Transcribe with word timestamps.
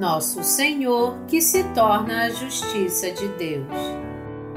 Nosso 0.00 0.42
Senhor 0.42 1.26
que 1.28 1.42
se 1.42 1.62
torna 1.74 2.22
a 2.22 2.30
justiça 2.30 3.10
de 3.10 3.28
Deus. 3.28 3.66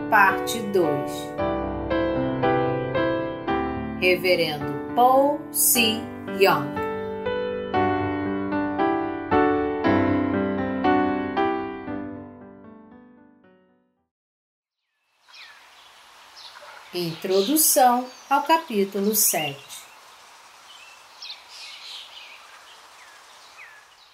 Parte 0.09 0.57
2 0.61 1.11
Reverendo 3.99 4.95
Paul 4.95 5.41
C. 5.51 5.99
Young 6.39 6.73
Introdução 16.93 18.07
ao 18.29 18.43
capítulo 18.43 19.13
7 19.13 19.72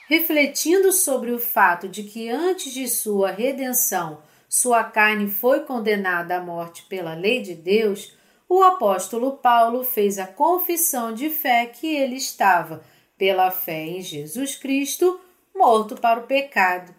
Refletindo 0.10 0.92
sobre 0.92 1.32
o 1.32 1.38
fato 1.38 1.88
de 1.88 2.02
que 2.02 2.30
antes 2.30 2.74
de 2.74 2.88
sua 2.88 3.30
redenção 3.30 4.24
sua 4.48 4.84
carne 4.84 5.30
foi 5.30 5.60
condenada 5.60 6.38
à 6.38 6.42
morte 6.42 6.82
pela 6.90 7.14
lei 7.14 7.44
de 7.44 7.54
Deus, 7.54 8.12
o 8.50 8.64
apóstolo 8.64 9.34
Paulo 9.34 9.84
fez 9.84 10.18
a 10.18 10.26
confissão 10.26 11.14
de 11.14 11.30
fé 11.30 11.68
que 11.68 11.86
ele 11.86 12.16
estava, 12.16 12.84
pela 13.16 13.52
fé 13.52 13.86
em 13.86 14.02
Jesus 14.02 14.56
Cristo, 14.56 15.20
morto 15.54 15.96
para 15.96 16.22
o 16.22 16.26
pecado. 16.26 16.96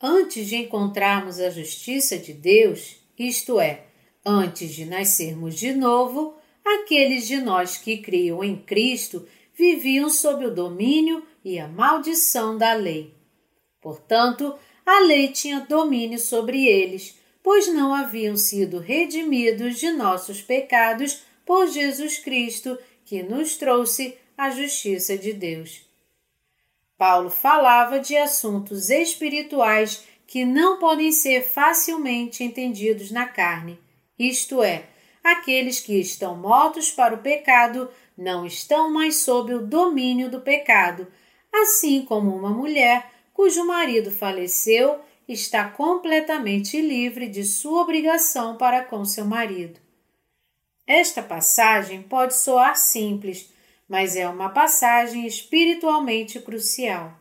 Antes 0.00 0.46
de 0.46 0.54
encontrarmos 0.54 1.40
a 1.40 1.50
justiça 1.50 2.16
de 2.16 2.32
Deus, 2.32 3.00
isto 3.18 3.58
é, 3.58 3.88
Antes 4.30 4.74
de 4.74 4.84
nascermos 4.84 5.54
de 5.54 5.72
novo, 5.72 6.36
aqueles 6.62 7.26
de 7.26 7.38
nós 7.38 7.78
que 7.78 7.96
criam 7.96 8.44
em 8.44 8.56
Cristo 8.56 9.26
viviam 9.54 10.10
sob 10.10 10.44
o 10.44 10.54
domínio 10.54 11.24
e 11.44 11.58
a 11.58 11.68
maldição 11.68 12.56
da 12.56 12.72
lei. 12.72 13.14
Portanto, 13.80 14.58
a 14.84 15.00
lei 15.00 15.28
tinha 15.28 15.60
domínio 15.60 16.18
sobre 16.18 16.66
eles, 16.66 17.18
pois 17.42 17.66
não 17.72 17.94
haviam 17.94 18.36
sido 18.36 18.78
redimidos 18.78 19.78
de 19.78 19.90
nossos 19.92 20.42
pecados 20.42 21.22
por 21.44 21.66
Jesus 21.66 22.18
Cristo, 22.18 22.78
que 23.04 23.22
nos 23.22 23.56
trouxe 23.56 24.16
a 24.36 24.50
justiça 24.50 25.16
de 25.16 25.32
Deus. 25.32 25.82
Paulo 26.96 27.30
falava 27.30 28.00
de 28.00 28.16
assuntos 28.16 28.90
espirituais 28.90 30.04
que 30.26 30.44
não 30.44 30.78
podem 30.78 31.12
ser 31.12 31.42
facilmente 31.42 32.44
entendidos 32.44 33.10
na 33.10 33.26
carne 33.26 33.78
isto 34.18 34.62
é, 34.62 34.84
aqueles 35.22 35.78
que 35.78 35.94
estão 36.00 36.36
mortos 36.36 36.90
para 36.90 37.14
o 37.14 37.18
pecado 37.18 37.88
não 38.16 38.44
estão 38.44 38.90
mais 38.90 39.18
sob 39.18 39.54
o 39.54 39.64
domínio 39.64 40.28
do 40.28 40.40
pecado, 40.40 41.06
assim 41.52 42.04
como 42.04 42.34
uma 42.34 42.50
mulher 42.50 43.10
cujo 43.32 43.64
marido 43.64 44.10
faleceu 44.10 45.00
está 45.26 45.68
completamente 45.68 46.80
livre 46.80 47.28
de 47.28 47.44
sua 47.44 47.82
obrigação 47.82 48.56
para 48.56 48.84
com 48.84 49.04
seu 49.04 49.24
marido. 49.24 49.78
Esta 50.86 51.22
passagem 51.22 52.02
pode 52.02 52.34
soar 52.34 52.76
simples, 52.76 53.52
mas 53.88 54.16
é 54.16 54.28
uma 54.28 54.48
passagem 54.48 55.26
espiritualmente 55.26 56.40
crucial. 56.40 57.12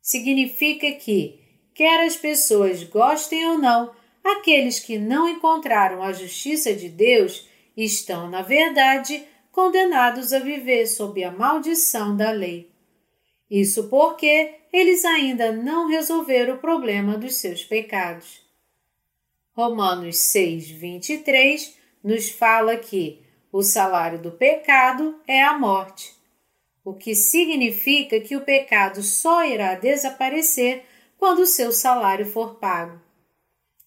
Significa 0.00 0.90
que, 0.92 1.38
quer 1.74 2.06
as 2.06 2.16
pessoas 2.16 2.82
gostem 2.82 3.46
ou 3.46 3.58
não, 3.58 3.94
Aqueles 4.24 4.78
que 4.78 4.98
não 4.98 5.28
encontraram 5.28 6.02
a 6.02 6.12
justiça 6.12 6.72
de 6.72 6.88
Deus 6.88 7.48
estão, 7.76 8.30
na 8.30 8.42
verdade, 8.42 9.24
condenados 9.50 10.32
a 10.32 10.38
viver 10.38 10.86
sob 10.86 11.22
a 11.24 11.32
maldição 11.32 12.16
da 12.16 12.30
lei. 12.30 12.71
Isso 13.52 13.88
porque 13.88 14.54
eles 14.72 15.04
ainda 15.04 15.52
não 15.52 15.86
resolveram 15.86 16.54
o 16.54 16.58
problema 16.58 17.18
dos 17.18 17.36
seus 17.36 17.62
pecados. 17.62 18.40
Romanos 19.54 20.16
6, 20.20 20.70
23 20.70 21.76
nos 22.02 22.30
fala 22.30 22.78
que 22.78 23.20
o 23.52 23.62
salário 23.62 24.18
do 24.18 24.30
pecado 24.30 25.20
é 25.28 25.42
a 25.42 25.58
morte, 25.58 26.14
o 26.82 26.94
que 26.94 27.14
significa 27.14 28.18
que 28.20 28.34
o 28.34 28.40
pecado 28.40 29.02
só 29.02 29.44
irá 29.44 29.74
desaparecer 29.74 30.86
quando 31.18 31.40
o 31.40 31.46
seu 31.46 31.72
salário 31.72 32.24
for 32.24 32.54
pago. 32.54 32.98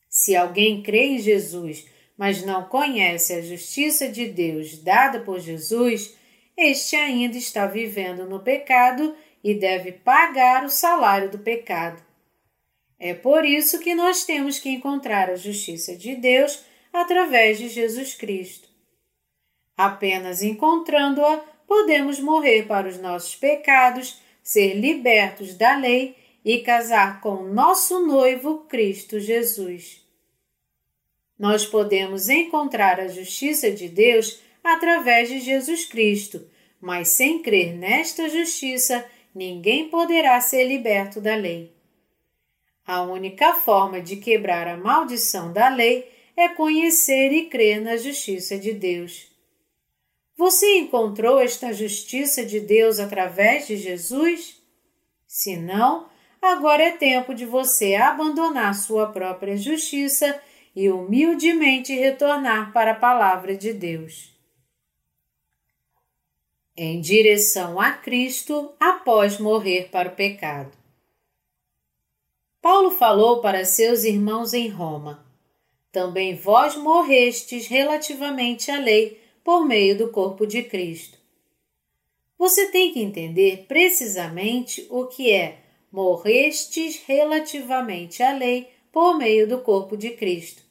Se 0.07 0.35
alguém 0.35 0.83
crê 0.83 1.07
em 1.07 1.17
Jesus, 1.17 1.87
mas 2.15 2.45
não 2.45 2.65
conhece 2.65 3.33
a 3.33 3.41
justiça 3.41 4.07
de 4.07 4.27
Deus 4.27 4.77
dada 4.77 5.21
por 5.21 5.39
Jesus, 5.39 6.15
este 6.55 6.95
ainda 6.95 7.35
está 7.35 7.65
vivendo 7.65 8.29
no 8.29 8.39
pecado 8.39 9.15
e 9.45 9.53
deve 9.53 9.91
pagar 9.91 10.65
o 10.65 10.69
salário 10.71 11.29
do 11.29 11.37
pecado. 11.37 12.01
É 12.97 13.13
por 13.13 13.45
isso 13.45 13.77
que 13.77 13.93
nós 13.93 14.25
temos 14.25 14.57
que 14.57 14.69
encontrar 14.69 15.29
a 15.29 15.35
justiça 15.35 15.95
de 15.95 16.15
Deus 16.15 16.65
através 16.91 17.59
de 17.59 17.69
Jesus 17.69 18.15
Cristo. 18.15 18.67
Apenas 19.77 20.41
encontrando-a, 20.41 21.37
podemos 21.67 22.19
morrer 22.19 22.65
para 22.65 22.87
os 22.87 22.97
nossos 22.97 23.35
pecados, 23.35 24.19
ser 24.41 24.73
libertos 24.73 25.53
da 25.53 25.77
lei 25.77 26.17
e 26.43 26.61
casar 26.61 27.21
com 27.21 27.43
nosso 27.43 28.03
noivo 28.03 28.65
Cristo 28.67 29.19
Jesus. 29.19 30.03
Nós 31.37 31.67
podemos 31.67 32.29
encontrar 32.29 32.99
a 32.99 33.09
justiça 33.09 33.69
de 33.69 33.89
Deus 33.89 34.41
através 34.63 35.29
de 35.29 35.39
Jesus 35.39 35.85
Cristo, 35.85 36.49
mas 36.81 37.09
sem 37.09 37.43
crer 37.43 37.75
nesta 37.75 38.27
justiça, 38.27 39.05
ninguém 39.35 39.89
poderá 39.89 40.39
ser 40.39 40.63
liberto 40.63 41.19
da 41.19 41.35
lei. 41.35 41.75
A 42.87 43.01
única 43.01 43.53
forma 43.55 43.99
de 43.99 44.15
quebrar 44.15 44.67
a 44.67 44.77
maldição 44.77 45.51
da 45.51 45.67
lei 45.67 46.09
é 46.37 46.47
conhecer 46.49 47.31
e 47.31 47.47
crer 47.47 47.81
na 47.81 47.97
justiça 47.97 48.57
de 48.57 48.71
Deus. 48.71 49.27
Você 50.37 50.79
encontrou 50.79 51.39
esta 51.39 51.73
justiça 51.73 52.45
de 52.45 52.59
Deus 52.59 52.99
através 52.99 53.67
de 53.67 53.77
Jesus? 53.77 54.61
Se 55.25 55.55
não, 55.57 56.09
agora 56.41 56.83
é 56.83 56.91
tempo 56.91 57.33
de 57.33 57.45
você 57.45 57.95
abandonar 57.95 58.75
sua 58.75 59.07
própria 59.07 59.57
justiça 59.57 60.39
e 60.75 60.89
humildemente 60.89 61.95
retornar 61.95 62.73
para 62.73 62.91
a 62.91 62.95
palavra 62.95 63.55
de 63.55 63.71
Deus. 63.73 64.34
Em 66.77 66.99
direção 66.99 67.79
a 67.79 67.93
Cristo 67.93 68.73
após 68.77 69.39
morrer 69.39 69.87
para 69.89 70.09
o 70.09 70.11
pecado. 70.11 70.77
Paulo 72.61 72.91
falou 72.91 73.39
para 73.39 73.63
seus 73.63 74.03
irmãos 74.03 74.53
em 74.53 74.67
Roma: 74.67 75.25
Também 75.89 76.35
vós 76.35 76.75
morrestes 76.75 77.67
relativamente 77.67 78.71
à 78.71 78.77
lei 78.77 79.21
por 79.41 79.65
meio 79.65 79.97
do 79.97 80.09
corpo 80.09 80.45
de 80.45 80.63
Cristo. 80.63 81.17
Você 82.37 82.65
tem 82.65 82.91
que 82.91 82.99
entender 82.99 83.67
precisamente 83.69 84.85
o 84.89 85.05
que 85.05 85.31
é 85.31 85.59
morrestes 85.89 87.01
relativamente 87.07 88.21
à 88.21 88.33
lei 88.33 88.69
por 88.91 89.17
meio 89.17 89.47
do 89.47 89.61
corpo 89.61 89.95
de 89.95 90.09
Cristo. 90.09 90.61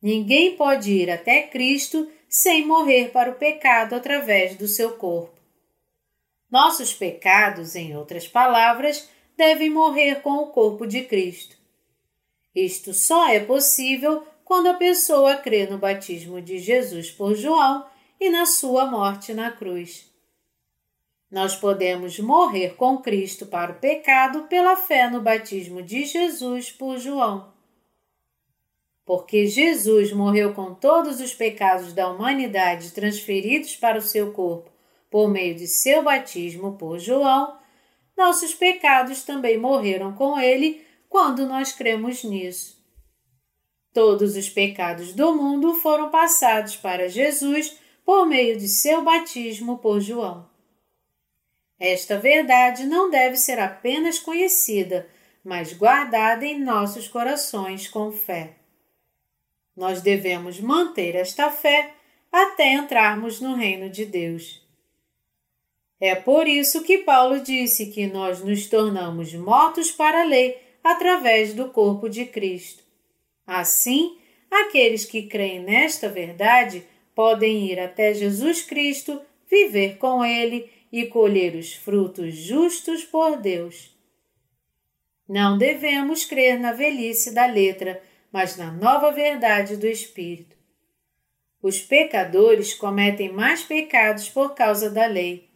Ninguém 0.00 0.54
pode 0.54 0.92
ir 0.92 1.10
até 1.10 1.42
Cristo 1.42 2.08
sem 2.28 2.66
morrer 2.66 3.10
para 3.10 3.30
o 3.30 3.34
pecado 3.34 3.94
através 3.94 4.56
do 4.56 4.66
seu 4.66 4.92
corpo. 4.92 5.40
Nossos 6.50 6.92
pecados, 6.92 7.74
em 7.74 7.96
outras 7.96 8.26
palavras, 8.26 9.08
devem 9.36 9.70
morrer 9.70 10.22
com 10.22 10.36
o 10.38 10.46
corpo 10.48 10.86
de 10.86 11.02
Cristo. 11.02 11.56
Isto 12.54 12.94
só 12.94 13.28
é 13.28 13.40
possível 13.40 14.26
quando 14.44 14.68
a 14.68 14.74
pessoa 14.74 15.36
crê 15.36 15.66
no 15.66 15.78
batismo 15.78 16.40
de 16.40 16.58
Jesus 16.58 17.10
por 17.10 17.34
João 17.34 17.84
e 18.20 18.30
na 18.30 18.46
sua 18.46 18.86
morte 18.86 19.34
na 19.34 19.50
cruz. 19.50 20.10
Nós 21.30 21.56
podemos 21.56 22.18
morrer 22.18 22.76
com 22.76 22.98
Cristo 22.98 23.46
para 23.46 23.72
o 23.72 23.78
pecado 23.78 24.44
pela 24.44 24.76
fé 24.76 25.10
no 25.10 25.20
batismo 25.20 25.82
de 25.82 26.04
Jesus 26.04 26.70
por 26.70 26.98
João 26.98 27.55
porque 29.06 29.46
Jesus 29.46 30.12
morreu 30.12 30.52
com 30.52 30.74
todos 30.74 31.20
os 31.20 31.32
pecados 31.32 31.92
da 31.92 32.10
humanidade 32.10 32.90
transferidos 32.90 33.76
para 33.76 33.98
o 33.98 34.02
seu 34.02 34.32
corpo 34.32 34.76
por 35.08 35.30
meio 35.30 35.54
de 35.54 35.68
seu 35.68 36.02
batismo 36.02 36.76
por 36.76 36.98
João, 36.98 37.56
nossos 38.16 38.52
pecados 38.54 39.22
também 39.22 39.56
morreram 39.56 40.12
com 40.12 40.38
ele 40.38 40.84
quando 41.08 41.46
nós 41.46 41.72
cremos 41.72 42.24
nisso. 42.24 42.76
Todos 43.94 44.36
os 44.36 44.48
pecados 44.48 45.12
do 45.12 45.34
mundo 45.34 45.74
foram 45.74 46.10
passados 46.10 46.76
para 46.76 47.08
Jesus 47.08 47.78
por 48.04 48.26
meio 48.26 48.58
de 48.58 48.68
seu 48.68 49.02
batismo 49.02 49.78
por 49.78 50.00
João. 50.00 50.50
Esta 51.78 52.18
verdade 52.18 52.84
não 52.84 53.08
deve 53.08 53.36
ser 53.36 53.58
apenas 53.58 54.18
conhecida, 54.18 55.08
mas 55.44 55.72
guardada 55.72 56.44
em 56.44 56.58
nossos 56.58 57.06
corações 57.06 57.86
com 57.86 58.10
fé. 58.10 58.56
Nós 59.76 60.00
devemos 60.00 60.58
manter 60.58 61.14
esta 61.14 61.50
fé 61.50 61.92
até 62.32 62.72
entrarmos 62.72 63.40
no 63.40 63.54
reino 63.54 63.90
de 63.90 64.04
Deus. 64.04 64.64
É 66.00 66.14
por 66.14 66.46
isso 66.46 66.82
que 66.82 66.98
Paulo 66.98 67.40
disse 67.40 67.86
que 67.86 68.06
nós 68.06 68.42
nos 68.42 68.66
tornamos 68.68 69.32
mortos 69.34 69.90
para 69.90 70.22
a 70.22 70.24
lei 70.24 70.58
através 70.82 71.54
do 71.54 71.68
corpo 71.68 72.08
de 72.08 72.24
Cristo. 72.26 72.82
Assim, 73.46 74.18
aqueles 74.50 75.04
que 75.04 75.22
creem 75.22 75.60
nesta 75.60 76.08
verdade 76.08 76.84
podem 77.14 77.66
ir 77.66 77.80
até 77.80 78.12
Jesus 78.12 78.62
Cristo, 78.62 79.20
viver 79.50 79.96
com 79.96 80.24
Ele 80.24 80.70
e 80.92 81.06
colher 81.06 81.54
os 81.54 81.72
frutos 81.72 82.34
justos 82.34 83.04
por 83.04 83.38
Deus. 83.38 83.94
Não 85.28 85.58
devemos 85.58 86.24
crer 86.24 86.60
na 86.60 86.72
velhice 86.72 87.34
da 87.34 87.46
letra, 87.46 88.00
mas 88.36 88.54
na 88.54 88.70
nova 88.70 89.10
verdade 89.12 89.78
do 89.78 89.86
Espírito. 89.86 90.54
Os 91.62 91.80
pecadores 91.80 92.74
cometem 92.74 93.32
mais 93.32 93.62
pecados 93.62 94.28
por 94.28 94.54
causa 94.54 94.90
da 94.90 95.06
lei. 95.06 95.48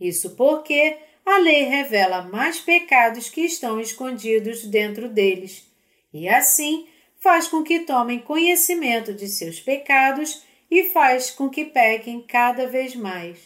Isso 0.00 0.34
porque 0.34 0.98
a 1.24 1.38
lei 1.38 1.62
revela 1.62 2.22
mais 2.22 2.58
pecados 2.58 3.30
que 3.30 3.42
estão 3.42 3.80
escondidos 3.80 4.64
dentro 4.64 5.08
deles, 5.08 5.64
e 6.12 6.28
assim 6.28 6.88
faz 7.20 7.46
com 7.46 7.62
que 7.62 7.78
tomem 7.80 8.18
conhecimento 8.18 9.14
de 9.14 9.28
seus 9.28 9.60
pecados 9.60 10.42
e 10.68 10.86
faz 10.86 11.30
com 11.30 11.48
que 11.48 11.64
pequem 11.64 12.20
cada 12.20 12.66
vez 12.66 12.96
mais. 12.96 13.38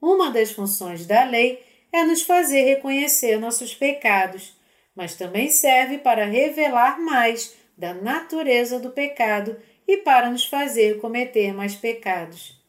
Uma 0.00 0.30
das 0.30 0.50
funções 0.50 1.04
da 1.04 1.24
lei 1.24 1.62
é 1.92 2.06
nos 2.06 2.22
fazer 2.22 2.62
reconhecer 2.62 3.38
nossos 3.38 3.74
pecados, 3.74 4.54
mas 4.94 5.14
também 5.14 5.50
serve 5.50 5.98
para 5.98 6.24
revelar 6.24 7.00
mais 7.00 7.54
da 7.76 7.92
natureza 7.92 8.78
do 8.78 8.90
pecado 8.90 9.56
e 9.86 9.98
para 9.98 10.30
nos 10.30 10.44
fazer 10.44 11.00
cometer 11.00 11.52
mais 11.52 11.74
pecados. 11.74 12.62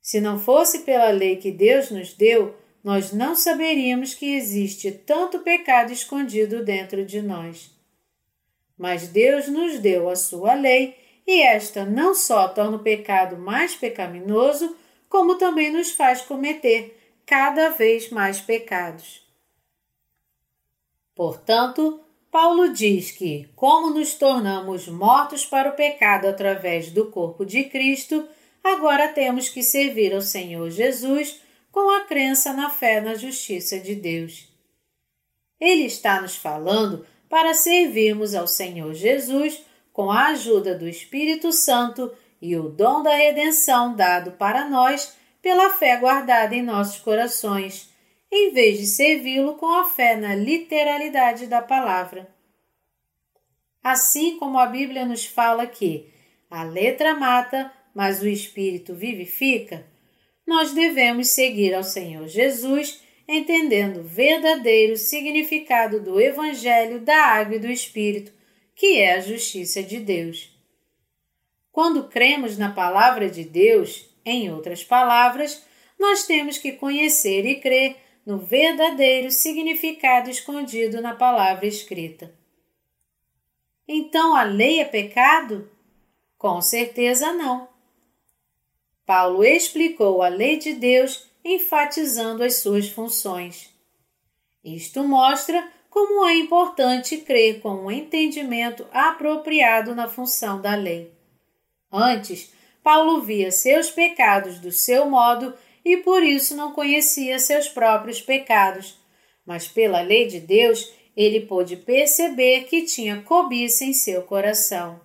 Se 0.00 0.20
não 0.20 0.38
fosse 0.38 0.80
pela 0.80 1.10
lei 1.10 1.36
que 1.36 1.52
Deus 1.52 1.90
nos 1.90 2.12
deu, 2.12 2.54
nós 2.82 3.12
não 3.12 3.36
saberíamos 3.36 4.14
que 4.14 4.34
existe 4.34 4.90
tanto 4.90 5.38
pecado 5.40 5.92
escondido 5.92 6.64
dentro 6.64 7.04
de 7.06 7.22
nós. 7.22 7.70
Mas 8.76 9.06
Deus 9.06 9.46
nos 9.46 9.78
deu 9.78 10.10
a 10.10 10.16
sua 10.16 10.54
lei 10.54 10.96
e 11.24 11.40
esta 11.40 11.84
não 11.84 12.14
só 12.14 12.48
torna 12.48 12.78
o 12.78 12.82
pecado 12.82 13.38
mais 13.38 13.76
pecaminoso, 13.76 14.76
como 15.08 15.36
também 15.36 15.70
nos 15.70 15.92
faz 15.92 16.22
cometer 16.22 16.98
cada 17.24 17.68
vez 17.68 18.10
mais 18.10 18.40
pecados. 18.40 19.21
Portanto, 21.14 22.00
Paulo 22.30 22.72
diz 22.72 23.10
que, 23.10 23.48
como 23.54 23.90
nos 23.90 24.14
tornamos 24.14 24.88
mortos 24.88 25.44
para 25.44 25.70
o 25.70 25.76
pecado 25.76 26.26
através 26.26 26.90
do 26.90 27.10
corpo 27.10 27.44
de 27.44 27.64
Cristo, 27.64 28.26
agora 28.64 29.08
temos 29.08 29.48
que 29.48 29.62
servir 29.62 30.14
ao 30.14 30.22
Senhor 30.22 30.70
Jesus 30.70 31.40
com 31.70 31.90
a 31.90 32.00
crença 32.04 32.52
na 32.52 32.70
fé 32.70 33.00
na 33.00 33.14
justiça 33.14 33.78
de 33.78 33.94
Deus. 33.94 34.48
Ele 35.60 35.84
está 35.84 36.20
nos 36.20 36.36
falando 36.36 37.06
para 37.28 37.54
servirmos 37.54 38.34
ao 38.34 38.46
Senhor 38.46 38.94
Jesus 38.94 39.62
com 39.92 40.10
a 40.10 40.28
ajuda 40.28 40.74
do 40.74 40.88
Espírito 40.88 41.52
Santo 41.52 42.12
e 42.40 42.56
o 42.56 42.68
dom 42.68 43.02
da 43.02 43.14
redenção 43.14 43.94
dado 43.94 44.32
para 44.32 44.68
nós 44.68 45.14
pela 45.40 45.70
fé 45.70 45.96
guardada 45.96 46.54
em 46.54 46.62
nossos 46.62 46.98
corações, 47.00 47.91
em 48.32 48.50
vez 48.50 48.78
de 48.78 48.86
servi-lo 48.86 49.56
com 49.56 49.66
a 49.66 49.84
fé 49.84 50.16
na 50.16 50.34
literalidade 50.34 51.46
da 51.46 51.60
palavra. 51.60 52.34
Assim 53.84 54.38
como 54.38 54.58
a 54.58 54.64
Bíblia 54.64 55.04
nos 55.04 55.26
fala 55.26 55.66
que 55.66 56.10
a 56.50 56.62
letra 56.62 57.14
mata, 57.14 57.70
mas 57.94 58.22
o 58.22 58.28
espírito 58.28 58.94
vivifica, 58.94 59.86
nós 60.46 60.72
devemos 60.72 61.28
seguir 61.28 61.74
ao 61.74 61.84
Senhor 61.84 62.26
Jesus, 62.26 63.02
entendendo 63.28 64.00
o 64.00 64.04
verdadeiro 64.04 64.96
significado 64.96 66.00
do 66.00 66.18
Evangelho 66.18 67.00
da 67.00 67.16
Água 67.16 67.56
e 67.56 67.60
do 67.60 67.70
Espírito, 67.70 68.32
que 68.74 68.98
é 68.98 69.14
a 69.14 69.20
justiça 69.20 69.82
de 69.82 70.00
Deus. 70.00 70.50
Quando 71.70 72.08
cremos 72.08 72.56
na 72.56 72.70
palavra 72.70 73.28
de 73.28 73.44
Deus, 73.44 74.08
em 74.24 74.50
outras 74.50 74.82
palavras, 74.82 75.64
nós 75.98 76.26
temos 76.26 76.56
que 76.58 76.72
conhecer 76.72 77.44
e 77.46 77.60
crer 77.60 77.96
no 78.24 78.38
verdadeiro 78.38 79.30
significado 79.30 80.30
escondido 80.30 81.00
na 81.00 81.14
palavra 81.14 81.66
escrita. 81.66 82.32
Então 83.86 84.34
a 84.34 84.42
lei 84.44 84.80
é 84.80 84.84
pecado? 84.84 85.70
Com 86.38 86.60
certeza 86.60 87.32
não. 87.32 87.68
Paulo 89.04 89.44
explicou 89.44 90.22
a 90.22 90.28
lei 90.28 90.56
de 90.56 90.72
Deus 90.74 91.26
enfatizando 91.44 92.44
as 92.44 92.56
suas 92.56 92.88
funções. 92.88 93.70
Isto 94.64 95.02
mostra 95.02 95.68
como 95.90 96.24
é 96.24 96.34
importante 96.36 97.18
crer 97.18 97.60
com 97.60 97.70
um 97.70 97.90
entendimento 97.90 98.86
apropriado 98.92 99.94
na 99.94 100.08
função 100.08 100.60
da 100.60 100.74
lei. 100.74 101.12
Antes, 101.90 102.52
Paulo 102.82 103.20
via 103.20 103.52
seus 103.52 103.90
pecados 103.90 104.58
do 104.58 104.72
seu 104.72 105.08
modo 105.10 105.52
e 105.84 105.98
por 105.98 106.22
isso 106.22 106.56
não 106.56 106.72
conhecia 106.72 107.38
seus 107.38 107.68
próprios 107.68 108.20
pecados, 108.20 108.98
mas 109.44 109.66
pela 109.66 110.00
lei 110.00 110.26
de 110.26 110.40
Deus 110.40 110.92
ele 111.16 111.40
pôde 111.40 111.76
perceber 111.76 112.64
que 112.64 112.82
tinha 112.82 113.22
cobiça 113.22 113.84
em 113.84 113.92
seu 113.92 114.22
coração. 114.22 115.00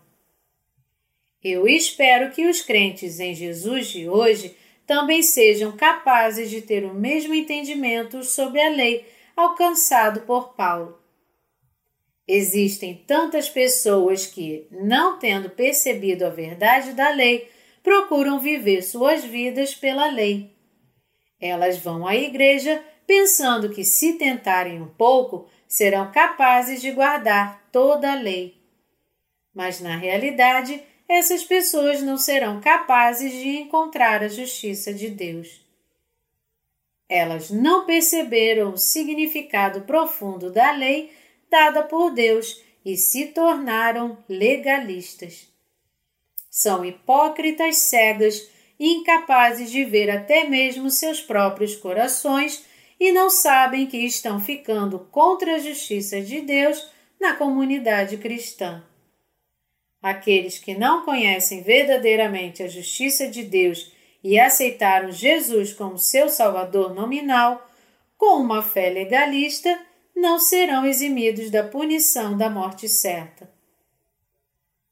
Eu 1.44 1.68
espero 1.68 2.31
que 2.31 2.47
os 2.47 2.62
crentes 2.62 3.19
em 3.19 3.33
Jesus 3.33 3.88
de 3.88 4.09
hoje 4.09 4.56
também 4.85 5.21
sejam 5.21 5.75
capazes 5.75 6.50
de 6.50 6.62
ter 6.62 6.85
o 6.85 6.94
mesmo 6.94 7.33
entendimento 7.33 8.24
sobre 8.24 8.62
a 8.62 8.69
lei 8.69 9.06
alcançado 9.35 10.21
por 10.21 10.56
Paulo. 10.56 10.97
Existem 12.27 12.95
tantas 13.07 13.50
pessoas 13.50 14.25
que, 14.25 14.68
não 14.71 15.18
tendo 15.19 15.50
percebido 15.50 16.25
a 16.25 16.29
verdade 16.29 16.91
da 16.91 17.09
lei, 17.09 17.50
procuram 17.83 18.39
viver 18.39 18.81
suas 18.81 19.24
vidas 19.24 19.74
pela 19.74 20.12
lei. 20.12 20.56
Elas 21.39 21.78
vão 21.78 22.07
à 22.07 22.16
igreja 22.16 22.84
pensando 23.06 23.69
que, 23.69 23.84
se 23.84 24.13
tentarem 24.13 24.81
um 24.81 24.88
pouco, 24.88 25.48
serão 25.68 26.12
capazes 26.12 26.81
de 26.81 26.92
guardar 26.92 27.68
toda 27.72 28.12
a 28.12 28.16
lei. 28.16 28.57
Mas, 29.54 29.80
na 29.80 29.95
realidade, 29.95 30.81
essas 31.07 31.44
pessoas 31.44 32.01
não 32.01 32.18
serão 32.18 32.60
capazes 32.60 33.31
de 33.31 33.58
encontrar 33.58 34.22
a 34.22 34.27
justiça 34.27 34.94
de 34.94 35.10
Deus. 35.10 35.65
Elas 37.10 37.50
não 37.50 37.86
perceberam 37.86 38.74
o 38.74 38.77
significado 38.77 39.82
profundo 39.82 40.51
da 40.51 40.72
lei 40.72 41.12
dada 41.50 41.84
por 41.84 42.12
Deus 42.12 42.62
e 42.84 42.98
se 42.98 43.27
tornaram 43.27 44.17
legalistas. 44.27 45.48
São 46.50 46.84
hipócritas 46.84 47.77
cegas 47.77 48.50
incapazes 48.79 49.72
de 49.72 49.84
ver 49.84 50.10
até 50.10 50.43
mesmo 50.43 50.89
seus 50.89 51.22
próprios 51.22 51.75
corações 51.75 52.63
e 53.00 53.12
não 53.12 53.29
sabem 53.29 53.86
que 53.86 53.98
estão 53.98 54.39
ficando 54.39 55.00
contra 55.12 55.55
a 55.55 55.60
justiça 55.60 56.22
de 56.22 56.41
Deus 56.41 56.89
na 57.19 57.36
comunidade 57.36 58.17
cristã. 58.17 58.84
Aqueles 60.01 60.60
que 60.60 60.75
não 60.75 61.03
conhecem 61.03 61.62
verdadeiramente 61.62 62.62
a 62.62 62.67
justiça 62.67 63.27
de 63.27 63.43
Deus 63.43 63.91
e 64.24 64.39
aceitaram 64.39 65.12
Jesus 65.12 65.74
como 65.74 65.98
seu 65.98 66.29
Salvador 66.29 66.93
nominal, 66.93 67.67
com 68.17 68.41
uma 68.41 68.62
fé 68.62 68.89
legalista, 68.89 69.79
não 70.15 70.39
serão 70.39 70.86
eximidos 70.86 71.51
da 71.51 71.63
punição 71.63 72.36
da 72.36 72.50
morte 72.50 72.89
certa. 72.89 73.50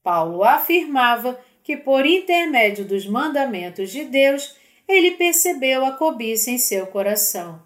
Paulo 0.04 0.44
afirmava 0.44 1.40
que, 1.66 1.76
por 1.76 2.06
intermédio 2.06 2.86
dos 2.86 3.08
mandamentos 3.08 3.90
de 3.92 4.06
Deus, 4.06 4.56
ele 4.88 5.12
percebeu 5.12 5.84
a 5.84 5.94
cobiça 5.94 6.52
em 6.52 6.60
seu 6.60 6.86
coração. 6.86 7.60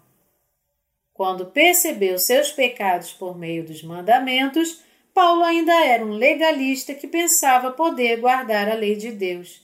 Quando 1.12 1.44
percebeu 1.44 2.18
seus 2.18 2.50
pecados 2.50 3.12
por 3.12 3.38
meio 3.38 3.62
dos 3.62 3.82
mandamentos, 3.82 4.82
Paulo 5.12 5.44
ainda 5.44 5.84
era 5.84 6.02
um 6.02 6.12
legalista 6.12 6.94
que 6.94 7.06
pensava 7.06 7.72
poder 7.72 8.18
guardar 8.18 8.70
a 8.70 8.74
lei 8.74 8.96
de 8.96 9.12
Deus. 9.12 9.60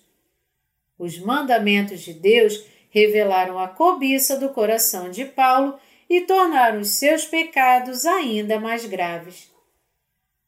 Os 0.99 1.19
mandamentos 1.19 2.03
de 2.03 2.13
Deus 2.13 2.63
revelaram 2.91 3.59
a 3.59 3.69
cobiça 3.69 4.39
do 4.39 4.51
coração 4.51 5.11
de 5.11 5.25
Paulo 5.25 5.79
e 6.11 6.21
tornaram 6.21 6.81
os 6.81 6.91
seus 6.91 7.25
pecados 7.25 8.05
ainda 8.05 8.61
mais 8.61 8.85
graves. 8.85 9.51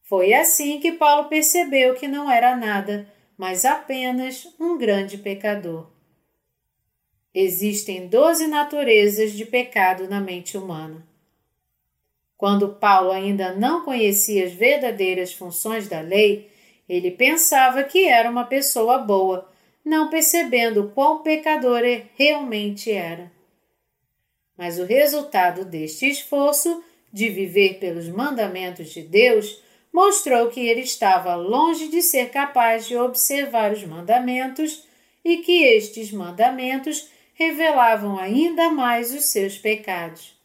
Foi 0.02 0.34
assim 0.34 0.78
que 0.78 0.92
Paulo 0.92 1.30
percebeu 1.30 1.94
que 1.94 2.06
não 2.06 2.30
era 2.30 2.54
nada, 2.54 3.10
mas 3.38 3.64
apenas 3.64 4.52
um 4.58 4.76
grande 4.76 5.16
pecador. 5.16 5.86
Existem 7.32 8.08
doze 8.08 8.48
naturezas 8.48 9.32
de 9.32 9.46
pecado 9.46 10.08
na 10.08 10.20
mente 10.20 10.58
humana. 10.58 11.06
Quando 12.36 12.74
Paulo 12.74 13.12
ainda 13.12 13.54
não 13.54 13.84
conhecia 13.84 14.44
as 14.44 14.52
verdadeiras 14.52 15.32
funções 15.32 15.88
da 15.88 16.00
lei, 16.00 16.50
ele 16.88 17.12
pensava 17.12 17.84
que 17.84 18.06
era 18.08 18.28
uma 18.28 18.44
pessoa 18.44 18.98
boa, 18.98 19.48
não 19.84 20.10
percebendo 20.10 20.90
quão 20.94 21.22
pecador 21.22 21.82
realmente 22.16 22.90
era. 22.90 23.30
Mas 24.56 24.80
o 24.80 24.84
resultado 24.84 25.64
deste 25.64 26.10
esforço 26.10 26.82
de 27.12 27.28
viver 27.28 27.78
pelos 27.78 28.08
mandamentos 28.08 28.90
de 28.90 29.02
Deus 29.02 29.62
mostrou 29.92 30.48
que 30.48 30.60
ele 30.60 30.80
estava 30.80 31.34
longe 31.34 31.88
de 31.88 32.02
ser 32.02 32.30
capaz 32.30 32.86
de 32.86 32.96
observar 32.96 33.72
os 33.72 33.84
mandamentos 33.84 34.84
e 35.24 35.38
que 35.38 35.64
estes 35.64 36.10
mandamentos 36.12 37.08
revelavam 37.34 38.18
ainda 38.18 38.70
mais 38.70 39.14
os 39.14 39.26
seus 39.26 39.58
pecados. 39.58 40.36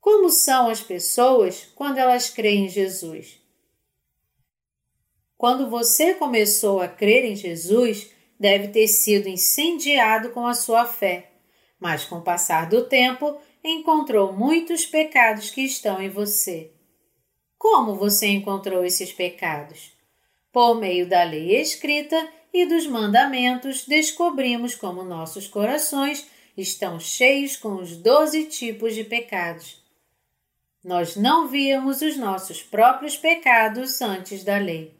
Como 0.00 0.30
são 0.30 0.68
as 0.68 0.80
pessoas 0.80 1.68
quando 1.74 1.98
elas 1.98 2.28
creem 2.28 2.66
em 2.66 2.68
Jesus? 2.68 3.40
Quando 5.38 5.70
você 5.70 6.14
começou 6.14 6.80
a 6.80 6.88
crer 6.88 7.24
em 7.24 7.36
Jesus, 7.36 8.10
deve 8.38 8.68
ter 8.68 8.88
sido 8.88 9.28
incendiado 9.28 10.30
com 10.30 10.44
a 10.44 10.54
sua 10.54 10.84
fé, 10.84 11.30
mas 11.78 12.04
com 12.04 12.16
o 12.16 12.22
passar 12.22 12.68
do 12.68 12.84
tempo 12.86 13.40
encontrou 13.62 14.32
muitos 14.32 14.84
pecados 14.84 15.50
que 15.50 15.60
estão 15.60 16.02
em 16.02 16.08
você. 16.08 16.71
Como 17.62 17.94
você 17.94 18.26
encontrou 18.26 18.84
esses 18.84 19.12
pecados? 19.12 19.92
Por 20.50 20.74
meio 20.74 21.08
da 21.08 21.22
lei 21.22 21.60
escrita 21.60 22.28
e 22.52 22.66
dos 22.66 22.88
mandamentos, 22.88 23.86
descobrimos 23.86 24.74
como 24.74 25.04
nossos 25.04 25.46
corações 25.46 26.26
estão 26.56 26.98
cheios 26.98 27.56
com 27.56 27.76
os 27.76 27.96
doze 27.96 28.46
tipos 28.46 28.96
de 28.96 29.04
pecados. 29.04 29.80
Nós 30.82 31.14
não 31.14 31.46
víamos 31.46 32.02
os 32.02 32.16
nossos 32.16 32.60
próprios 32.60 33.16
pecados 33.16 34.02
antes 34.02 34.42
da 34.42 34.58
lei. 34.58 34.92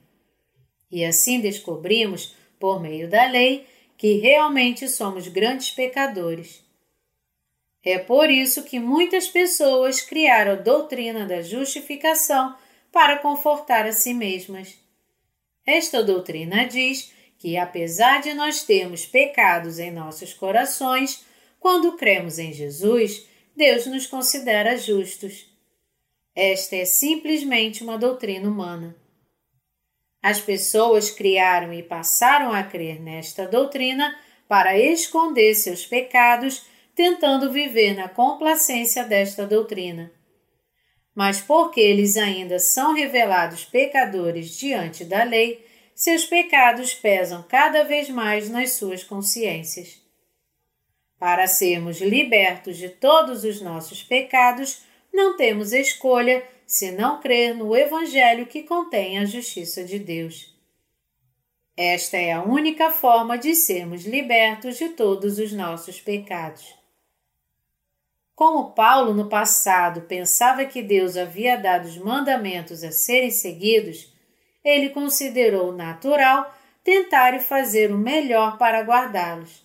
E 0.88 1.04
assim 1.04 1.40
descobrimos, 1.40 2.32
por 2.60 2.80
meio 2.80 3.10
da 3.10 3.26
lei, 3.26 3.66
que 3.98 4.20
realmente 4.20 4.88
somos 4.88 5.26
grandes 5.26 5.72
pecadores. 5.72 6.61
É 7.84 7.98
por 7.98 8.30
isso 8.30 8.62
que 8.62 8.78
muitas 8.78 9.28
pessoas 9.28 10.00
criaram 10.00 10.52
a 10.52 10.56
doutrina 10.56 11.26
da 11.26 11.42
justificação 11.42 12.54
para 12.92 13.18
confortar 13.18 13.86
a 13.86 13.92
si 13.92 14.14
mesmas. 14.14 14.74
Esta 15.66 16.02
doutrina 16.02 16.66
diz 16.66 17.12
que, 17.38 17.56
apesar 17.56 18.20
de 18.20 18.34
nós 18.34 18.62
termos 18.62 19.04
pecados 19.04 19.78
em 19.78 19.90
nossos 19.90 20.32
corações, 20.32 21.24
quando 21.58 21.96
cremos 21.96 22.38
em 22.38 22.52
Jesus, 22.52 23.26
Deus 23.56 23.86
nos 23.86 24.06
considera 24.06 24.76
justos. 24.76 25.46
Esta 26.34 26.76
é 26.76 26.84
simplesmente 26.84 27.82
uma 27.82 27.98
doutrina 27.98 28.48
humana. 28.48 28.96
As 30.22 30.40
pessoas 30.40 31.10
criaram 31.10 31.72
e 31.72 31.82
passaram 31.82 32.52
a 32.52 32.62
crer 32.62 33.00
nesta 33.00 33.46
doutrina 33.46 34.16
para 34.48 34.78
esconder 34.78 35.54
seus 35.54 35.84
pecados, 35.84 36.64
tentando 36.94 37.50
viver 37.50 37.94
na 37.94 38.08
complacência 38.08 39.04
desta 39.04 39.46
doutrina. 39.46 40.12
Mas 41.14 41.40
porque 41.40 41.80
eles 41.80 42.16
ainda 42.16 42.58
são 42.58 42.94
revelados 42.94 43.64
pecadores 43.64 44.56
diante 44.56 45.04
da 45.04 45.24
lei, 45.24 45.64
seus 45.94 46.24
pecados 46.24 46.94
pesam 46.94 47.42
cada 47.48 47.84
vez 47.84 48.08
mais 48.08 48.48
nas 48.48 48.72
suas 48.72 49.04
consciências. 49.04 50.00
Para 51.18 51.46
sermos 51.46 52.00
libertos 52.00 52.76
de 52.76 52.88
todos 52.88 53.44
os 53.44 53.60
nossos 53.60 54.02
pecados, 54.02 54.82
não 55.12 55.36
temos 55.36 55.72
escolha 55.72 56.42
se 56.66 56.90
não 56.90 57.20
crer 57.20 57.54
no 57.54 57.76
Evangelho 57.76 58.46
que 58.46 58.62
contém 58.62 59.18
a 59.18 59.24
justiça 59.24 59.84
de 59.84 59.98
Deus. 59.98 60.52
Esta 61.76 62.16
é 62.16 62.32
a 62.32 62.42
única 62.42 62.90
forma 62.90 63.38
de 63.38 63.54
sermos 63.54 64.04
libertos 64.04 64.76
de 64.76 64.90
todos 64.90 65.38
os 65.38 65.52
nossos 65.52 66.00
pecados. 66.00 66.81
Como 68.34 68.72
Paulo 68.72 69.12
no 69.12 69.28
passado 69.28 70.02
pensava 70.02 70.64
que 70.64 70.82
Deus 70.82 71.16
havia 71.16 71.56
dado 71.56 71.86
os 71.86 71.98
mandamentos 71.98 72.82
a 72.82 72.90
serem 72.90 73.30
seguidos, 73.30 74.12
ele 74.64 74.90
considerou 74.90 75.72
natural 75.72 76.52
tentar 76.82 77.38
fazer 77.40 77.92
o 77.92 77.98
melhor 77.98 78.58
para 78.58 78.82
guardá-los. 78.82 79.64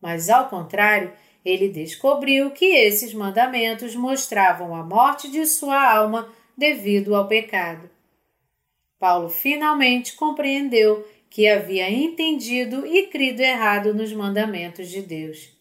Mas, 0.00 0.30
ao 0.30 0.48
contrário, 0.48 1.12
ele 1.44 1.68
descobriu 1.68 2.50
que 2.50 2.66
esses 2.66 3.12
mandamentos 3.12 3.94
mostravam 3.94 4.74
a 4.74 4.82
morte 4.82 5.30
de 5.30 5.44
sua 5.46 5.92
alma 5.92 6.28
devido 6.56 7.14
ao 7.14 7.26
pecado. 7.26 7.90
Paulo 8.98 9.28
finalmente 9.28 10.14
compreendeu 10.14 11.06
que 11.30 11.48
havia 11.48 11.90
entendido 11.90 12.86
e 12.86 13.06
crido 13.06 13.40
errado 13.40 13.94
nos 13.94 14.12
mandamentos 14.12 14.88
de 14.88 15.00
Deus. 15.00 15.59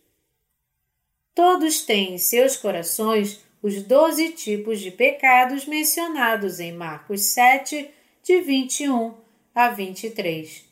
Todos 1.39 1.83
têm 1.83 2.15
em 2.15 2.17
seus 2.17 2.57
corações 2.57 3.39
os 3.63 3.81
doze 3.81 4.31
tipos 4.31 4.81
de 4.81 4.91
pecados 4.91 5.65
mencionados 5.65 6.59
em 6.59 6.73
Marcos 6.73 7.21
7, 7.27 7.89
de 8.21 8.41
21 8.41 9.13
a 9.55 9.69
23. 9.69 10.65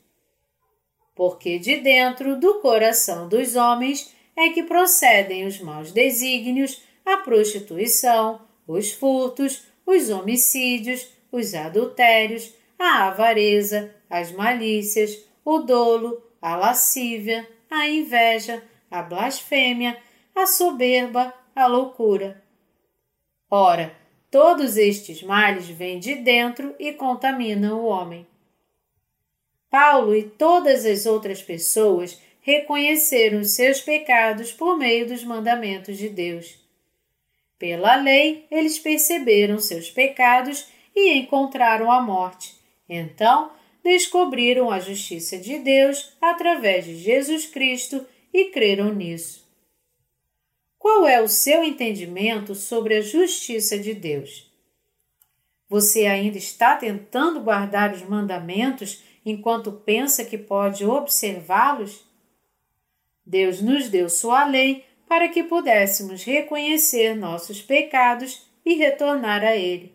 Porque 1.15 1.57
de 1.57 1.77
dentro 1.77 2.37
do 2.37 2.55
coração 2.55 3.29
dos 3.29 3.55
homens 3.55 4.13
é 4.35 4.49
que 4.49 4.61
procedem 4.61 5.47
os 5.47 5.57
maus 5.61 5.93
desígnios, 5.93 6.81
a 7.05 7.15
prostituição, 7.15 8.41
os 8.67 8.91
furtos, 8.91 9.63
os 9.85 10.09
homicídios, 10.09 11.07
os 11.31 11.53
adultérios, 11.53 12.53
a 12.77 13.07
avareza, 13.07 13.95
as 14.09 14.33
malícias, 14.33 15.17
o 15.45 15.59
dolo, 15.59 16.21
a 16.41 16.57
lascívia, 16.57 17.47
a 17.71 17.87
inveja, 17.87 18.61
a 18.91 19.01
blasfêmia, 19.01 19.97
a 20.37 20.45
soberba, 20.45 21.33
a 21.55 21.65
loucura. 21.65 22.43
Ora, 23.49 23.95
todos 24.29 24.77
estes 24.77 25.23
males 25.23 25.67
vêm 25.67 25.97
de 25.97 26.13
dentro 26.13 26.75
e 26.77 26.93
contaminam 26.93 27.79
o 27.79 27.85
homem. 27.85 28.27
Paulo 29.67 30.15
e 30.15 30.23
todas 30.23 30.85
as 30.85 31.07
outras 31.07 31.41
pessoas 31.41 32.21
reconheceram 32.39 33.43
seus 33.43 33.81
pecados 33.81 34.51
por 34.51 34.77
meio 34.77 35.07
dos 35.07 35.23
mandamentos 35.23 35.97
de 35.97 36.07
Deus. 36.07 36.59
Pela 37.57 37.95
lei, 37.95 38.45
eles 38.51 38.77
perceberam 38.77 39.57
seus 39.57 39.89
pecados 39.89 40.67
e 40.95 41.17
encontraram 41.17 41.91
a 41.91 41.99
morte. 41.99 42.53
Então, 42.87 43.51
descobriram 43.83 44.69
a 44.69 44.79
justiça 44.79 45.35
de 45.35 45.57
Deus 45.57 46.15
através 46.21 46.85
de 46.85 46.95
Jesus 46.95 47.47
Cristo 47.47 48.05
e 48.31 48.51
creram 48.51 48.93
nisso. 48.93 49.46
Qual 50.89 51.05
é 51.05 51.21
o 51.21 51.27
seu 51.27 51.65
entendimento 51.65 52.55
sobre 52.55 52.95
a 52.95 53.01
justiça 53.01 53.77
de 53.77 53.93
Deus? 53.93 54.49
Você 55.67 56.05
ainda 56.05 56.37
está 56.37 56.77
tentando 56.77 57.41
guardar 57.41 57.93
os 57.93 58.03
mandamentos 58.03 59.03
enquanto 59.25 59.69
pensa 59.69 60.23
que 60.23 60.37
pode 60.37 60.85
observá-los? 60.85 62.05
Deus 63.25 63.61
nos 63.61 63.89
deu 63.89 64.09
sua 64.09 64.45
lei 64.45 64.85
para 65.09 65.27
que 65.27 65.43
pudéssemos 65.43 66.23
reconhecer 66.23 67.17
nossos 67.17 67.61
pecados 67.61 68.47
e 68.65 68.75
retornar 68.75 69.43
a 69.43 69.57
Ele. 69.57 69.93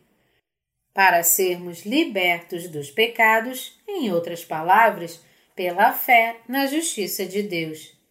Para 0.92 1.22
sermos 1.22 1.86
libertos 1.86 2.68
dos 2.68 2.90
pecados, 2.90 3.80
em 3.88 4.12
outras 4.12 4.44
palavras, 4.44 5.24
pela 5.56 5.90
fé 5.94 6.36
na 6.46 6.66
justiça 6.66 7.24
de 7.24 7.42
Deus. 7.42 8.01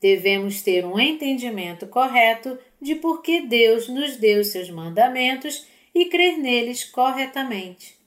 Devemos 0.00 0.62
ter 0.62 0.84
um 0.84 0.98
entendimento 0.98 1.86
correto 1.86 2.58
de 2.80 2.94
por 2.94 3.20
que 3.22 3.42
Deus 3.42 3.88
nos 3.88 4.16
deu 4.16 4.42
seus 4.42 4.70
mandamentos 4.70 5.66
e 5.94 6.06
crer 6.06 6.38
neles 6.38 6.84
corretamente. 6.84 7.98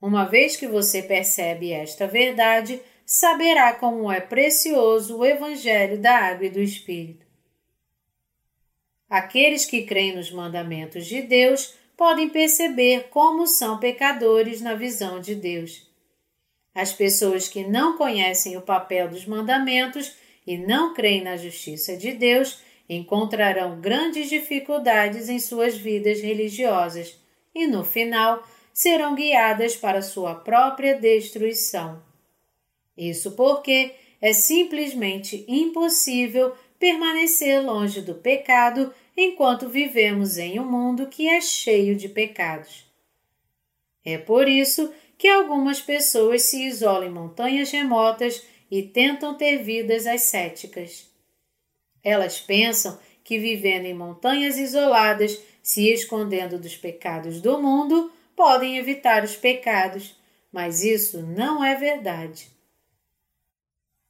Uma 0.00 0.24
vez 0.24 0.56
que 0.56 0.68
você 0.68 1.02
percebe 1.02 1.72
esta 1.72 2.06
verdade, 2.06 2.80
saberá 3.04 3.72
como 3.72 4.12
é 4.12 4.20
precioso 4.20 5.18
o 5.18 5.24
Evangelho 5.24 5.98
da 5.98 6.16
Água 6.16 6.46
e 6.46 6.50
do 6.50 6.60
Espírito. 6.60 7.26
Aqueles 9.08 9.64
que 9.64 9.82
creem 9.82 10.14
nos 10.14 10.30
mandamentos 10.30 11.06
de 11.06 11.22
Deus 11.22 11.74
podem 11.96 12.28
perceber 12.28 13.08
como 13.10 13.46
são 13.46 13.78
pecadores 13.78 14.60
na 14.60 14.74
visão 14.74 15.20
de 15.20 15.34
Deus. 15.34 15.88
As 16.74 16.92
pessoas 16.92 17.48
que 17.48 17.64
não 17.64 17.96
conhecem 17.96 18.56
o 18.56 18.60
papel 18.60 19.08
dos 19.08 19.24
mandamentos 19.24 20.14
e 20.46 20.56
não 20.56 20.94
creem 20.94 21.22
na 21.22 21.36
justiça 21.36 21.96
de 21.96 22.12
Deus 22.12 22.60
encontrarão 22.88 23.80
grandes 23.80 24.28
dificuldades 24.28 25.28
em 25.28 25.38
suas 25.38 25.76
vidas 25.76 26.20
religiosas 26.20 27.18
e, 27.54 27.66
no 27.66 27.82
final, 27.82 28.46
serão 28.72 29.14
guiadas 29.14 29.74
para 29.74 30.02
sua 30.02 30.34
própria 30.34 30.94
destruição. 30.94 32.02
Isso 32.96 33.32
porque 33.32 33.92
é 34.20 34.32
simplesmente 34.32 35.44
impossível 35.48 36.54
permanecer 36.78 37.64
longe 37.64 38.00
do 38.00 38.14
pecado 38.14 38.94
enquanto 39.16 39.68
vivemos 39.68 40.38
em 40.38 40.60
um 40.60 40.70
mundo 40.70 41.06
que 41.06 41.28
é 41.28 41.40
cheio 41.40 41.96
de 41.96 42.08
pecados. 42.08 42.84
É 44.04 44.18
por 44.18 44.46
isso 44.46 44.92
que 45.18 45.26
algumas 45.26 45.80
pessoas 45.80 46.42
se 46.42 46.66
isolam 46.66 47.08
em 47.08 47.10
montanhas 47.10 47.70
remotas 47.70 48.42
e 48.70 48.82
tentam 48.82 49.36
ter 49.36 49.58
vidas 49.62 50.06
ascéticas. 50.06 51.08
Elas 52.02 52.40
pensam 52.40 52.98
que 53.22 53.38
vivendo 53.38 53.86
em 53.86 53.94
montanhas 53.94 54.56
isoladas, 54.56 55.40
se 55.62 55.88
escondendo 55.88 56.58
dos 56.58 56.76
pecados 56.76 57.40
do 57.40 57.60
mundo, 57.60 58.12
podem 58.36 58.78
evitar 58.78 59.24
os 59.24 59.34
pecados, 59.34 60.14
mas 60.52 60.82
isso 60.84 61.22
não 61.22 61.64
é 61.64 61.74
verdade. 61.74 62.48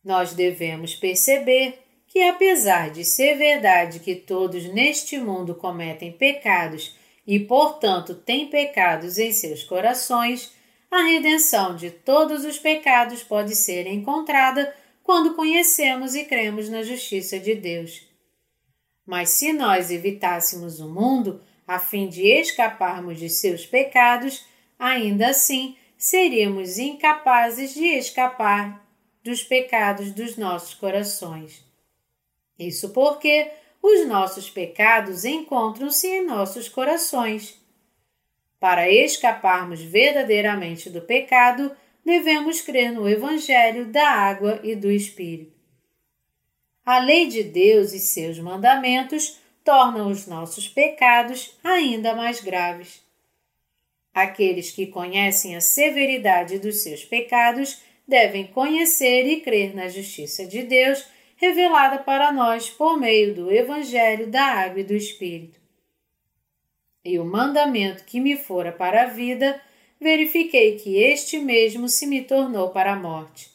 Nós 0.05 0.35
devemos 0.35 0.95
perceber 0.95 1.79
que, 2.07 2.23
apesar 2.23 2.91
de 2.91 3.05
ser 3.05 3.37
verdade 3.37 4.01
que 4.01 4.15
todos 4.15 4.65
neste 4.73 5.19
mundo 5.19 5.55
cometem 5.55 6.13
pecados 6.13 6.97
e, 7.27 7.41
portanto, 7.41 8.15
têm 8.15 8.49
pecados 8.49 9.19
em 9.19 9.33
seus 9.33 9.65
corações, 9.65 10.53
a 10.91 11.03
redenção 11.03 11.77
de 11.77 11.91
todos 11.91 12.45
os 12.45 12.59
pecados 12.59 13.23
pode 13.23 13.55
ser 13.55 13.87
encontrada 13.87 14.75
quando 15.03 15.35
conhecemos 15.35 16.15
e 16.15 16.25
cremos 16.25 16.69
na 16.69 16.83
justiça 16.83 17.39
de 17.39 17.55
Deus. 17.55 18.07
Mas 19.05 19.31
se 19.31 19.53
nós 19.53 19.91
evitássemos 19.91 20.81
o 20.81 20.89
mundo 20.89 21.41
a 21.67 21.79
fim 21.79 22.09
de 22.09 22.27
escaparmos 22.27 23.19
de 23.19 23.29
seus 23.29 23.65
pecados, 23.65 24.45
ainda 24.79 25.29
assim 25.29 25.77
seríamos 25.97 26.79
incapazes 26.79 27.75
de 27.75 27.87
escapar 27.87 28.85
dos 29.23 29.43
pecados 29.43 30.13
dos 30.13 30.37
nossos 30.37 30.75
corações. 30.75 31.65
Isso 32.59 32.91
porque 32.91 33.51
os 33.83 34.07
nossos 34.07 34.51
pecados 34.51 35.25
encontram-se 35.25 36.07
em 36.07 36.27
nossos 36.27 36.69
corações. 36.69 37.61
Para 38.67 38.91
escaparmos 38.91 39.81
verdadeiramente 39.81 40.91
do 40.91 41.01
pecado, 41.01 41.71
devemos 42.05 42.61
crer 42.61 42.91
no 42.91 43.09
Evangelho 43.09 43.85
da 43.93 44.09
água 44.09 44.59
e 44.65 44.75
do 44.75 44.91
Espírito. 44.91 45.53
A 46.85 46.99
lei 46.99 47.29
de 47.29 47.45
Deus 47.45 47.93
e 47.93 48.01
seus 48.01 48.41
mandamentos 48.41 49.39
tornam 49.63 50.11
os 50.11 50.27
nossos 50.27 50.67
pecados 50.67 51.57
ainda 51.63 52.13
mais 52.17 52.41
graves. 52.41 53.05
Aqueles 54.13 54.73
que 54.73 54.89
conhecem 54.89 55.55
a 55.55 55.61
severidade 55.61 56.59
dos 56.59 56.83
seus 56.83 57.05
pecados 57.05 57.81
devem 58.05 58.49
conhecer 58.49 59.29
e 59.29 59.43
crer 59.43 59.77
na 59.77 59.87
justiça 59.87 60.45
de 60.45 60.65
Deus 60.65 61.07
revelada 61.37 61.99
para 61.99 62.33
nós 62.33 62.69
por 62.69 62.99
meio 62.99 63.33
do 63.33 63.49
Evangelho 63.49 64.27
da 64.27 64.43
Água 64.43 64.81
e 64.81 64.85
do 64.85 64.97
Espírito. 64.97 65.66
E 67.07 67.21
o 67.21 67.25
mandamento 67.25 68.03
que 68.03 68.19
me 68.19 68.37
fora 68.37 68.73
para 68.73 69.05
a 69.05 69.07
vida, 69.07 69.63
verifiquei 70.01 70.75
que 70.75 70.99
este 70.99 71.39
mesmo 71.39 71.89
se 71.89 72.05
me 72.05 72.21
tornou 72.21 72.71
para 72.71 72.95
a 72.95 72.99
morte, 72.99 73.49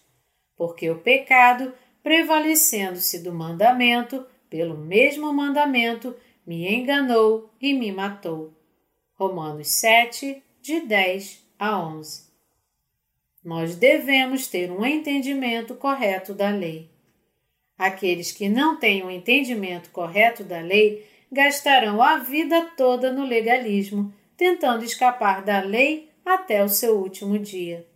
porque 0.55 0.89
o 0.89 0.99
pecado, 0.99 1.73
prevalecendo-se 2.01 3.19
do 3.21 3.33
mandamento, 3.33 4.25
pelo 4.49 4.77
mesmo 4.77 5.33
mandamento, 5.33 6.15
me 6.47 6.65
enganou 6.73 7.49
e 7.59 7.73
me 7.73 7.91
matou. 7.91 8.53
Romanos 9.15 9.67
7, 9.67 10.41
de 10.61 10.79
10 10.79 11.45
a 11.59 11.77
11. 11.77 12.31
Nós 13.43 13.75
devemos 13.75 14.47
ter 14.47 14.71
um 14.71 14.85
entendimento 14.85 15.75
correto 15.75 16.33
da 16.33 16.51
lei. 16.51 16.89
Aqueles 17.77 18.31
que 18.31 18.47
não 18.47 18.79
têm 18.79 19.03
um 19.03 19.11
entendimento 19.11 19.89
correto 19.89 20.41
da 20.41 20.61
lei 20.61 21.10
gastarão 21.31 22.01
a 22.01 22.17
vida 22.17 22.71
toda 22.75 23.11
no 23.11 23.23
legalismo, 23.23 24.13
tentando 24.35 24.83
escapar 24.83 25.43
da 25.43 25.61
lei 25.61 26.09
até 26.25 26.63
o 26.63 26.69
seu 26.69 26.97
último 26.97 27.39
dia. 27.39 27.87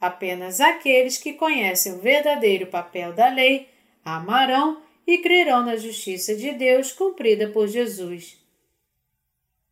Apenas 0.00 0.60
aqueles 0.60 1.16
que 1.16 1.32
conhecem 1.32 1.92
o 1.92 2.00
verdadeiro 2.00 2.66
papel 2.66 3.12
da 3.12 3.28
lei 3.28 3.68
amarão 4.04 4.82
e 5.06 5.18
crerão 5.18 5.64
na 5.64 5.76
justiça 5.76 6.34
de 6.34 6.52
Deus 6.52 6.92
cumprida 6.92 7.48
por 7.48 7.68
Jesus. 7.68 8.36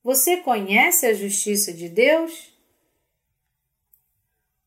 Você 0.03 0.39
conhece 0.39 1.07
a 1.07 1.13
justiça 1.13 1.73
de 1.73 1.89
Deus? 1.89 2.51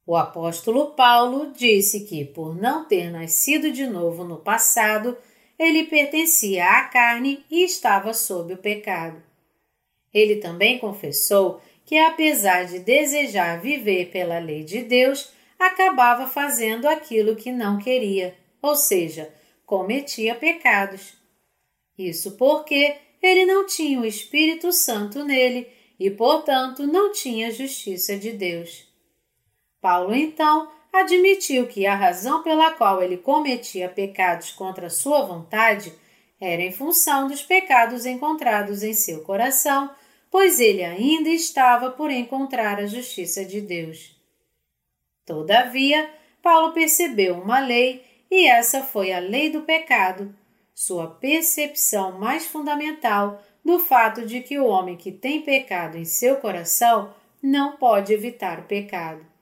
O 0.06 0.16
apóstolo 0.16 0.92
Paulo 0.92 1.54
disse 1.54 2.02
que, 2.02 2.26
por 2.26 2.54
não 2.56 2.86
ter 2.86 3.10
nascido 3.10 3.72
de 3.72 3.88
novo 3.88 4.26
no 4.26 4.38
passado, 4.38 5.18
ele 5.58 5.86
pertencia 5.86 6.66
à 6.66 6.84
carne 6.84 7.46
e 7.50 7.64
estava 7.64 8.14
sob 8.14 8.54
o 8.54 8.58
pecado. 8.58 9.22
Ele 10.14 10.38
também 10.38 10.80
confessou 10.80 11.62
que, 11.86 11.98
apesar 11.98 12.66
de 12.66 12.80
desejar 12.80 13.62
viver 13.62 14.10
pela 14.12 14.40
lei 14.40 14.64
de 14.64 14.84
Deus, 14.84 15.32
acabava 15.60 16.28
fazendo 16.28 16.88
aquilo 16.88 17.36
que 17.36 17.52
não 17.52 17.78
queria, 17.78 18.36
ou 18.62 18.76
seja, 18.76 19.34
cometia 19.66 20.36
pecados. 20.36 21.14
Isso 21.98 22.32
porque 22.38 22.96
ele 23.22 23.46
não 23.46 23.66
tinha 23.66 24.00
o 24.00 24.06
Espírito 24.06 24.72
Santo 24.72 25.24
nele 25.24 25.68
e, 26.00 26.10
portanto, 26.10 26.86
não 26.86 27.12
tinha 27.12 27.48
a 27.48 27.52
justiça 27.52 28.18
de 28.18 28.32
Deus. 28.32 28.88
Paulo 29.80 30.14
então 30.14 30.72
admitiu 30.94 31.66
que 31.66 31.88
a 31.88 31.96
razão 31.96 32.44
pela 32.44 32.72
qual 32.72 33.02
ele 33.02 33.18
cometia 33.18 33.90
pecados 33.90 34.52
contra 34.52 34.92
sua 34.92 35.24
vontade 35.24 35.92
era 36.40 36.62
em 36.62 36.72
função 36.72 37.28
dos 37.28 37.42
pecados 37.42 38.06
encontrados 38.06 38.84
em 38.84 38.94
seu 38.94 39.22
coração, 39.24 39.90
pois 40.30 40.60
ele 40.60 40.84
ainda 40.84 41.30
estava 41.30 41.90
por 41.90 42.12
encontrar 42.12 42.80
a 42.80 42.86
justiça 42.86 43.44
de 43.44 43.60
Deus. 43.60 44.16
Todavia, 45.26 46.10
Paulo 46.42 46.74
percebeu 46.74 47.36
uma 47.36 47.60
lei 47.60 48.04
e 48.30 48.46
essa 48.48 48.84
foi 48.84 49.12
a 49.12 49.20
lei 49.20 49.50
do 49.50 49.62
pecado, 49.62 50.36
sua 50.76 51.08
percepção 51.08 52.20
mais 52.20 52.46
fundamental 52.46 53.42
do 53.64 53.80
fato 53.80 54.26
de 54.26 54.42
que 54.42 54.60
o 54.60 54.66
homem 54.66 54.98
que 54.98 55.12
tem 55.12 55.42
pecado 55.42 55.98
em 55.98 56.06
seu 56.06 56.36
coração 56.38 57.14
não 57.42 57.78
pode 57.78 58.12
evitar 58.14 58.60
o 58.60 58.64
pecado. 58.64 59.33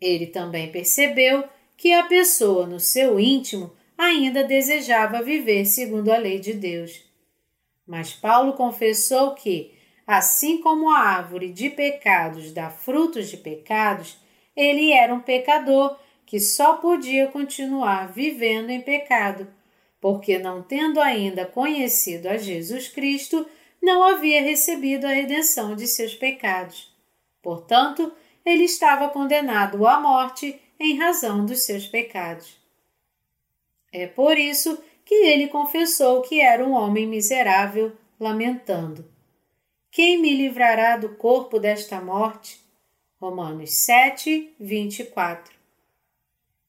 Ele 0.00 0.26
também 0.26 0.70
percebeu 0.70 1.44
que 1.76 1.92
a 1.92 2.04
pessoa 2.04 2.66
no 2.66 2.80
seu 2.80 3.18
íntimo 3.18 3.72
ainda 3.96 4.44
desejava 4.44 5.22
viver 5.22 5.64
segundo 5.64 6.10
a 6.10 6.18
lei 6.18 6.38
de 6.38 6.52
Deus. 6.52 7.04
Mas 7.86 8.12
Paulo 8.12 8.54
confessou 8.54 9.34
que, 9.34 9.74
assim 10.06 10.58
como 10.58 10.90
a 10.90 10.98
árvore 10.98 11.52
de 11.52 11.70
pecados 11.70 12.52
dá 12.52 12.68
frutos 12.70 13.28
de 13.28 13.36
pecados, 13.36 14.18
ele 14.54 14.92
era 14.92 15.14
um 15.14 15.20
pecador 15.20 15.96
que 16.24 16.40
só 16.40 16.74
podia 16.74 17.28
continuar 17.28 18.12
vivendo 18.12 18.70
em 18.70 18.80
pecado, 18.80 19.46
porque 20.00 20.38
não 20.38 20.62
tendo 20.62 21.00
ainda 21.00 21.46
conhecido 21.46 22.28
a 22.28 22.36
Jesus 22.36 22.88
Cristo, 22.88 23.46
não 23.80 24.02
havia 24.02 24.42
recebido 24.42 25.06
a 25.06 25.10
redenção 25.10 25.76
de 25.76 25.86
seus 25.86 26.14
pecados. 26.14 26.92
Portanto, 27.40 28.12
ele 28.46 28.62
estava 28.62 29.08
condenado 29.08 29.84
à 29.88 29.98
morte 29.98 30.60
em 30.78 30.96
razão 30.96 31.44
dos 31.44 31.66
seus 31.66 31.88
pecados. 31.88 32.56
É 33.92 34.06
por 34.06 34.38
isso 34.38 34.80
que 35.04 35.14
ele 35.14 35.48
confessou 35.48 36.22
que 36.22 36.40
era 36.40 36.64
um 36.64 36.72
homem 36.72 37.06
miserável, 37.06 37.92
lamentando: 38.20 39.04
Quem 39.90 40.18
me 40.18 40.32
livrará 40.32 40.96
do 40.96 41.16
corpo 41.16 41.58
desta 41.58 42.00
morte? 42.00 42.64
Romanos 43.20 43.72
7, 43.72 44.54
24. 44.60 45.56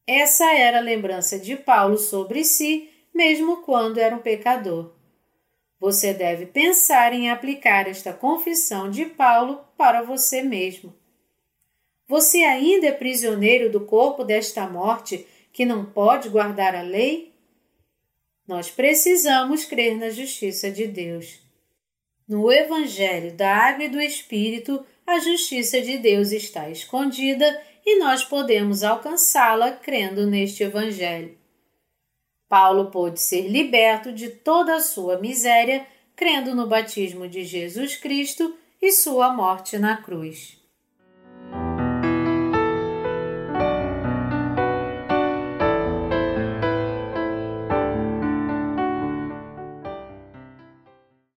Essa 0.08 0.46
era 0.54 0.78
a 0.78 0.82
lembrança 0.82 1.38
de 1.38 1.58
Paulo 1.58 1.98
sobre 1.98 2.44
si, 2.44 2.90
mesmo 3.14 3.58
quando 3.58 4.00
era 4.00 4.16
um 4.16 4.20
pecador. 4.20 4.94
Você 5.80 6.14
deve 6.14 6.46
pensar 6.46 7.14
em 7.14 7.30
aplicar 7.30 7.88
esta 7.88 8.14
confissão 8.14 8.90
de 8.90 9.06
Paulo 9.06 9.60
para 9.78 10.02
você 10.02 10.42
mesmo. 10.42 10.96
Você 12.08 12.38
ainda 12.44 12.88
é 12.88 12.92
prisioneiro 12.92 13.70
do 13.70 13.82
corpo 13.82 14.24
desta 14.24 14.66
morte 14.66 15.28
que 15.52 15.66
não 15.66 15.84
pode 15.84 16.30
guardar 16.30 16.74
a 16.74 16.82
lei? 16.82 17.34
Nós 18.48 18.70
precisamos 18.70 19.66
crer 19.66 19.98
na 19.98 20.10
justiça 20.10 20.72
de 20.72 20.88
Deus. 20.88 21.40
No 22.26 22.50
Evangelho 22.52 23.34
da 23.34 23.54
Água 23.54 23.86
e 23.86 23.90
do 23.90 24.00
Espírito, 24.00 24.86
a 25.06 25.20
justiça 25.20 25.82
de 25.82 25.98
Deus 25.98 26.32
está 26.32 26.70
escondida 26.70 27.62
e 27.86 28.00
nós 28.00 28.24
podemos 28.24 28.84
alcançá-la 28.84 29.72
crendo 29.72 30.26
neste 30.26 30.64
Evangelho. 30.64 31.38
Paulo 32.48 32.90
pôde 32.90 33.20
ser 33.20 33.50
liberto 33.50 34.14
de 34.14 34.30
toda 34.30 34.76
a 34.76 34.80
sua 34.80 35.20
miséria 35.20 35.86
crendo 36.16 36.56
no 36.56 36.68
batismo 36.68 37.28
de 37.28 37.44
Jesus 37.44 37.98
Cristo 37.98 38.56
e 38.82 38.92
sua 38.92 39.34
morte 39.34 39.78
na 39.78 39.98
cruz. 39.98 40.57